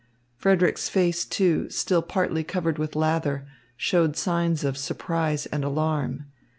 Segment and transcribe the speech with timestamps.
[0.35, 3.45] Frederick's face, too, still partly covered with lather,
[3.77, 6.25] showed signs of surprise and alarm.